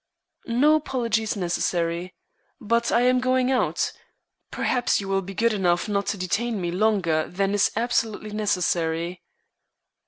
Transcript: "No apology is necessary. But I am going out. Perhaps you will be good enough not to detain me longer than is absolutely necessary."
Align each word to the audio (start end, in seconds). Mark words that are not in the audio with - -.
"No 0.47 0.73
apology 0.73 1.21
is 1.21 1.35
necessary. 1.35 2.15
But 2.59 2.91
I 2.91 3.01
am 3.01 3.19
going 3.19 3.51
out. 3.51 3.91
Perhaps 4.49 4.99
you 4.99 5.07
will 5.07 5.21
be 5.21 5.35
good 5.35 5.53
enough 5.53 5.87
not 5.87 6.07
to 6.07 6.17
detain 6.17 6.59
me 6.59 6.71
longer 6.71 7.27
than 7.29 7.53
is 7.53 7.69
absolutely 7.75 8.31
necessary." 8.31 9.21